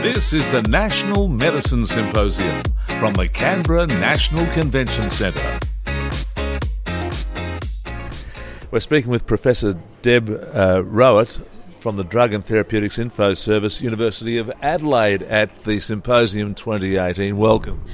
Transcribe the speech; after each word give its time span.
This 0.00 0.32
is 0.32 0.48
the 0.50 0.62
National 0.62 1.26
Medicine 1.26 1.84
Symposium 1.84 2.62
from 3.00 3.14
the 3.14 3.26
Canberra 3.26 3.84
National 3.84 4.46
Convention 4.52 5.10
Centre. 5.10 5.58
We're 8.70 8.78
speaking 8.78 9.10
with 9.10 9.26
Professor 9.26 9.72
Deb 10.02 10.30
uh, 10.30 10.84
Rowett 10.84 11.40
from 11.78 11.96
the 11.96 12.04
Drug 12.04 12.32
and 12.32 12.44
Therapeutics 12.44 12.96
Info 12.96 13.34
Service, 13.34 13.82
University 13.82 14.38
of 14.38 14.52
Adelaide, 14.62 15.24
at 15.24 15.64
the 15.64 15.80
Symposium 15.80 16.54
2018. 16.54 17.36
Welcome. 17.36 17.84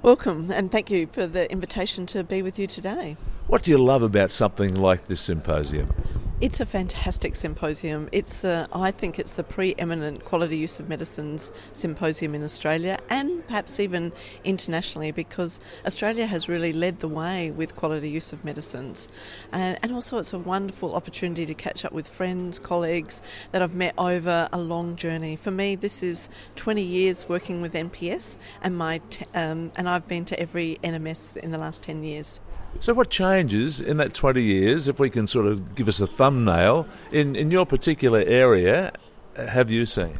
Welcome, 0.00 0.50
and 0.50 0.72
thank 0.72 0.90
you 0.90 1.06
for 1.06 1.26
the 1.26 1.52
invitation 1.52 2.06
to 2.06 2.24
be 2.24 2.40
with 2.40 2.58
you 2.58 2.66
today. 2.66 3.18
What 3.46 3.62
do 3.62 3.70
you 3.70 3.78
love 3.78 4.02
about 4.02 4.30
something 4.30 4.74
like 4.74 5.06
this 5.06 5.20
symposium? 5.20 5.90
It's 6.38 6.60
a 6.60 6.66
fantastic 6.66 7.34
symposium. 7.34 8.10
It's 8.12 8.42
the 8.42 8.68
I 8.70 8.90
think 8.90 9.18
it's 9.18 9.32
the 9.32 9.42
preeminent 9.42 10.26
quality 10.26 10.58
use 10.58 10.78
of 10.78 10.86
medicines 10.86 11.50
symposium 11.72 12.34
in 12.34 12.44
Australia 12.44 12.98
and 13.08 13.46
perhaps 13.46 13.80
even 13.80 14.12
internationally 14.44 15.12
because 15.12 15.58
Australia 15.86 16.26
has 16.26 16.46
really 16.46 16.74
led 16.74 17.00
the 17.00 17.08
way 17.08 17.50
with 17.50 17.74
quality 17.74 18.10
use 18.10 18.34
of 18.34 18.44
medicines. 18.44 19.08
And, 19.50 19.78
and 19.82 19.92
also 19.92 20.18
it's 20.18 20.34
a 20.34 20.38
wonderful 20.38 20.94
opportunity 20.94 21.46
to 21.46 21.54
catch 21.54 21.86
up 21.86 21.92
with 21.92 22.06
friends, 22.06 22.58
colleagues 22.58 23.22
that 23.52 23.62
I've 23.62 23.74
met 23.74 23.94
over 23.96 24.46
a 24.52 24.58
long 24.58 24.96
journey. 24.96 25.36
For 25.36 25.50
me 25.50 25.74
this 25.74 26.02
is 26.02 26.28
20 26.56 26.82
years 26.82 27.26
working 27.30 27.62
with 27.62 27.72
NPS 27.72 28.36
and 28.60 28.76
my 28.76 28.98
t- 29.08 29.24
um, 29.32 29.72
and 29.74 29.88
I've 29.88 30.06
been 30.06 30.26
to 30.26 30.38
every 30.38 30.76
NMS 30.84 31.38
in 31.38 31.50
the 31.50 31.58
last 31.58 31.82
10 31.82 32.04
years. 32.04 32.40
So, 32.78 32.92
what 32.92 33.08
changes 33.08 33.80
in 33.80 33.96
that 33.96 34.12
20 34.12 34.42
years, 34.42 34.86
if 34.86 35.00
we 35.00 35.08
can 35.08 35.26
sort 35.26 35.46
of 35.46 35.74
give 35.74 35.88
us 35.88 36.00
a 36.00 36.06
thumbnail, 36.06 36.86
in, 37.10 37.34
in 37.34 37.50
your 37.50 37.64
particular 37.64 38.20
area, 38.20 38.92
have 39.36 39.70
you 39.70 39.86
seen? 39.86 40.14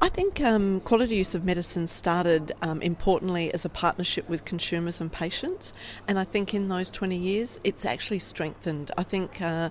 I 0.00 0.08
think 0.08 0.40
um, 0.40 0.80
quality 0.80 1.16
use 1.16 1.34
of 1.34 1.44
medicine 1.44 1.86
started 1.86 2.52
um, 2.62 2.82
importantly 2.82 3.52
as 3.54 3.64
a 3.64 3.68
partnership 3.68 4.28
with 4.28 4.44
consumers 4.44 5.00
and 5.00 5.10
patients, 5.10 5.72
and 6.06 6.18
I 6.18 6.24
think 6.24 6.52
in 6.52 6.68
those 6.68 6.90
20 6.90 7.16
years 7.16 7.58
it's 7.64 7.86
actually 7.86 8.18
strengthened. 8.18 8.90
I 8.98 9.02
think 9.02 9.40
uh, 9.40 9.70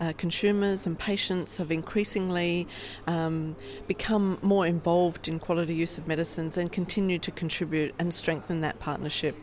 uh, 0.00 0.12
consumers 0.16 0.86
and 0.86 0.98
patients 0.98 1.56
have 1.56 1.72
increasingly 1.72 2.68
um, 3.06 3.56
become 3.86 4.38
more 4.42 4.66
involved 4.66 5.26
in 5.26 5.38
quality 5.38 5.74
use 5.74 5.98
of 5.98 6.06
medicines 6.06 6.56
and 6.56 6.70
continue 6.70 7.18
to 7.18 7.30
contribute 7.30 7.94
and 7.98 8.14
strengthen 8.14 8.60
that 8.60 8.78
partnership 8.78 9.36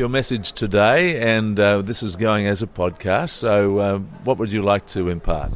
your 0.00 0.08
message 0.08 0.52
today, 0.52 1.20
and 1.20 1.60
uh, 1.60 1.82
this 1.82 2.02
is 2.02 2.16
going 2.16 2.46
as 2.46 2.62
a 2.62 2.66
podcast. 2.66 3.28
So, 3.30 3.78
uh, 3.78 3.98
what 4.24 4.38
would 4.38 4.50
you 4.50 4.62
like 4.62 4.86
to 4.86 5.10
impart? 5.10 5.52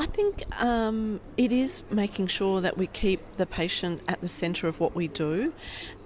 I 0.00 0.06
think 0.06 0.42
um, 0.60 1.20
it 1.36 1.52
is 1.52 1.84
making 1.88 2.26
sure 2.26 2.60
that 2.60 2.76
we 2.76 2.88
keep 2.88 3.20
the 3.34 3.46
patient 3.46 4.02
at 4.08 4.20
the 4.20 4.26
centre 4.26 4.66
of 4.66 4.80
what 4.80 4.96
we 4.96 5.06
do, 5.06 5.52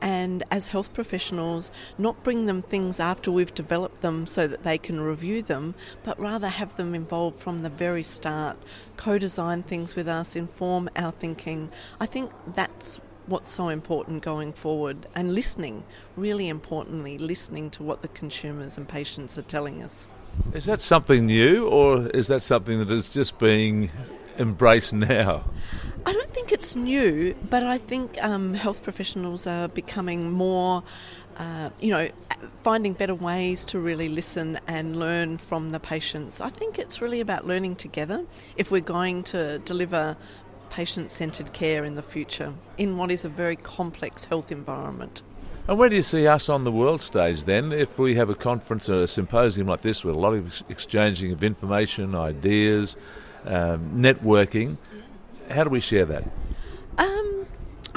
and 0.03 0.43
as 0.51 0.69
health 0.69 0.93
professionals, 0.93 1.71
not 1.97 2.23
bring 2.23 2.45
them 2.45 2.61
things 2.61 3.01
after 3.01 3.33
we've 3.33 3.55
developed 3.55 4.03
them 4.03 4.27
so 4.27 4.47
that 4.47 4.63
they 4.63 4.77
can 4.77 5.01
review 5.01 5.41
them, 5.41 5.75
but 6.03 6.21
rather 6.21 6.49
have 6.49 6.77
them 6.77 6.95
involved 6.95 7.39
from 7.39 7.61
the 7.61 7.71
very 7.71 8.03
start, 8.03 8.59
co 8.99 9.17
design 9.17 9.63
things 9.63 9.97
with 9.97 10.09
us, 10.09 10.37
inform 10.37 10.91
our 10.95 11.13
thinking. 11.13 11.71
I 11.99 12.05
think 12.05 12.33
that's 12.55 13.01
what's 13.27 13.51
so 13.51 13.69
important 13.69 14.23
going 14.23 14.53
forward 14.53 15.07
and 15.15 15.35
listening, 15.35 15.85
really 16.17 16.49
importantly, 16.49 17.19
listening 17.19 17.71
to 17.71 17.83
what 17.83 18.03
the 18.03 18.09
consumers 18.09 18.77
and 18.77 18.89
patients 18.89 19.39
are 19.39 19.43
telling 19.43 19.83
us. 19.83 20.07
Is 20.53 20.65
that 20.67 20.81
something 20.81 21.27
new 21.27 21.67
or 21.67 22.09
is 22.09 22.27
that 22.29 22.43
something 22.43 22.79
that 22.79 22.91
is 22.91 23.11
just 23.11 23.39
being 23.39 23.91
embraced 24.39 24.93
now? 24.93 25.45
I 26.07 26.13
don't 26.13 26.33
think 26.33 26.51
it's 26.51 26.75
new, 26.75 27.35
but 27.49 27.63
I 27.63 27.79
think 27.79 28.23
um, 28.23 28.55
health 28.55 28.83
professionals 28.83 29.47
are 29.47 29.69
becoming 29.69 30.31
more, 30.33 30.83
uh, 31.37 31.71
you 31.79 31.91
know, 31.91 32.09
finding 32.63 32.95
better 32.95 33.15
ways 33.15 33.65
to 33.67 33.79
really 33.79 34.09
listen 34.09 34.59
and 34.67 34.99
learn 34.99 35.37
from 35.37 35.73
the 35.73 35.81
patients. 35.81 36.41
I 36.41 36.49
think 36.49 36.79
it's 36.79 37.03
really 37.03 37.21
about 37.21 37.47
learning 37.47 37.77
together 37.77 38.25
if 38.57 38.71
we're 38.71 38.81
going 38.81 39.25
to 39.25 39.59
deliver 39.61 40.17
patient 40.71 41.11
centred 41.11 41.53
care 41.53 41.85
in 41.85 41.95
the 41.95 42.03
future 42.03 42.55
in 42.79 42.97
what 42.97 43.11
is 43.11 43.25
a 43.25 43.29
very 43.29 43.57
complex 43.57 44.25
health 44.25 44.51
environment. 44.51 45.23
And 45.69 45.79
where 45.79 45.89
do 45.89 45.97
you 45.97 46.03
see 46.03 46.27
us 46.27 46.49
on 46.49 46.65
the 46.65 46.73
world 46.73 47.03
stage 47.03 47.45
then? 47.45 47.73
If 47.73 47.99
we 47.99 48.15
have 48.15 48.31
a 48.31 48.35
conference 48.35 48.89
or 48.89 49.03
a 49.03 49.07
symposium 49.07 49.69
like 49.69 49.83
this 49.83 50.03
with 50.03 50.15
a 50.15 50.19
lot 50.19 50.35
of 50.35 50.63
exchanging 50.69 51.33
of 51.33 51.45
information, 51.45 52.15
ideas, 52.15 52.97
um, 53.45 53.93
networking, 53.95 54.79
how 55.51 55.65
do 55.65 55.71
we 55.71 55.81
share 55.81 56.07
that? 56.07 56.25
Um, 56.99 57.47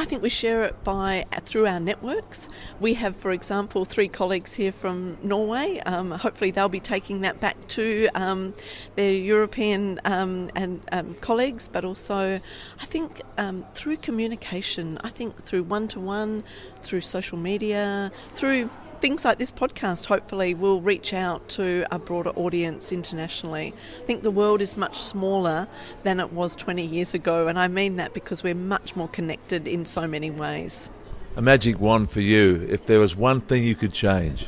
I 0.04 0.06
think 0.06 0.22
we 0.22 0.28
share 0.28 0.66
it 0.66 0.84
by 0.84 1.26
through 1.44 1.66
our 1.66 1.80
networks. 1.80 2.50
We 2.82 2.96
have, 2.96 3.16
for 3.16 3.32
example, 3.32 3.86
three 3.86 4.10
colleagues 4.10 4.54
here 4.54 4.74
from 4.74 5.18
Norway. 5.24 5.80
Um, 5.86 6.12
hopefully, 6.12 6.52
they'll 6.52 6.68
be 6.68 6.82
taking 6.82 7.22
that 7.22 7.40
back 7.40 7.56
to 7.70 8.10
um, 8.14 8.54
their 8.98 9.14
European 9.14 10.02
um, 10.04 10.50
and 10.58 10.82
um, 10.92 11.14
colleagues. 11.22 11.70
But 11.70 11.86
also, 11.86 12.42
I 12.82 12.86
think 12.86 13.22
um, 13.38 13.64
through 13.74 13.96
communication, 13.96 14.98
I 15.06 15.10
think 15.10 15.42
through 15.42 15.64
one 15.64 15.88
to 15.88 16.02
one, 16.02 16.44
through 16.82 17.00
social 17.00 17.38
media, 17.38 18.12
through 18.34 18.70
things 19.04 19.26
like 19.26 19.38
this 19.38 19.52
podcast 19.52 20.06
hopefully 20.06 20.54
will 20.54 20.80
reach 20.80 21.14
out 21.14 21.50
to 21.50 21.86
a 21.92 22.00
broader 22.00 22.30
audience 22.38 22.94
internationally. 22.94 23.74
I 24.02 24.06
think 24.06 24.24
the 24.24 24.32
world 24.32 24.62
is 24.62 24.78
much 24.78 24.96
smaller 24.98 25.68
than 26.04 26.22
it 26.22 26.32
was 26.32 26.56
20 26.56 26.86
years 26.86 27.14
ago, 27.14 27.48
and 27.48 27.60
I 27.60 27.68
mean 27.68 27.98
that 27.98 28.14
because 28.14 28.44
we're 28.44 28.56
much 28.56 28.96
more 28.96 29.10
connected 29.10 29.68
in 29.68 29.86
so 29.86 30.08
many 30.08 30.32
ways. 30.32 30.90
A 31.36 31.42
magic 31.42 31.82
wand 31.82 32.12
for 32.12 32.22
you, 32.22 32.66
if 32.72 32.86
there 32.86 33.02
was 33.02 33.14
one 33.14 33.42
thing 33.42 33.66
you 33.66 33.76
could 33.76 33.92
change. 33.92 34.48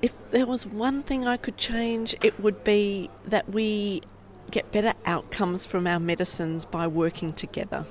If 0.00 0.14
there 0.30 0.46
was 0.46 0.64
one 0.64 1.02
thing 1.02 1.26
I 1.26 1.36
could 1.36 1.56
change, 1.56 2.14
it 2.22 2.38
would 2.38 2.62
be 2.62 3.10
that 3.26 3.48
we 3.48 4.00
get 4.52 4.70
better 4.70 4.94
outcomes 5.06 5.66
from 5.66 5.88
our 5.88 5.98
medicines 5.98 6.64
by 6.64 6.86
working 6.86 7.32
together 7.32 7.84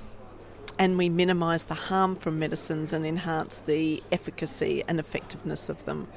and 0.77 0.97
we 0.97 1.09
minimise 1.09 1.65
the 1.65 1.73
harm 1.73 2.15
from 2.15 2.39
medicines 2.39 2.93
and 2.93 3.05
enhance 3.05 3.59
the 3.59 4.01
efficacy 4.11 4.83
and 4.87 4.99
effectiveness 4.99 5.69
of 5.69 5.85
them. 5.85 6.07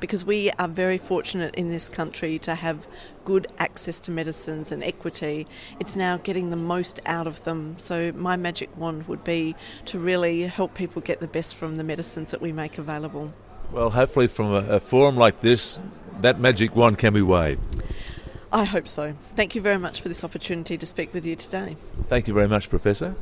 Because 0.00 0.24
we 0.24 0.50
are 0.58 0.68
very 0.68 0.98
fortunate 0.98 1.54
in 1.54 1.68
this 1.70 1.88
country 1.88 2.38
to 2.40 2.54
have 2.54 2.86
good 3.24 3.46
access 3.58 4.00
to 4.00 4.10
medicines 4.10 4.70
and 4.70 4.84
equity, 4.84 5.46
it's 5.80 5.96
now 5.96 6.18
getting 6.18 6.50
the 6.50 6.56
most 6.56 7.00
out 7.06 7.26
of 7.26 7.44
them. 7.44 7.76
So, 7.78 8.12
my 8.12 8.36
magic 8.36 8.76
wand 8.76 9.08
would 9.08 9.24
be 9.24 9.54
to 9.86 9.98
really 9.98 10.42
help 10.42 10.74
people 10.74 11.00
get 11.00 11.20
the 11.20 11.28
best 11.28 11.54
from 11.54 11.76
the 11.76 11.84
medicines 11.84 12.32
that 12.32 12.42
we 12.42 12.52
make 12.52 12.76
available. 12.76 13.32
Well, 13.72 13.90
hopefully, 13.90 14.26
from 14.26 14.52
a, 14.52 14.74
a 14.74 14.80
forum 14.80 15.16
like 15.16 15.40
this, 15.40 15.80
that 16.20 16.38
magic 16.38 16.76
wand 16.76 16.98
can 16.98 17.14
be 17.14 17.22
waved. 17.22 17.60
I 18.52 18.64
hope 18.64 18.86
so. 18.86 19.14
Thank 19.34 19.54
you 19.54 19.60
very 19.60 19.78
much 19.78 20.00
for 20.00 20.08
this 20.08 20.22
opportunity 20.22 20.78
to 20.78 20.86
speak 20.86 21.12
with 21.12 21.26
you 21.26 21.34
today. 21.34 21.76
Thank 22.08 22.28
you 22.28 22.34
very 22.34 22.46
much, 22.46 22.68
Professor. 22.68 23.16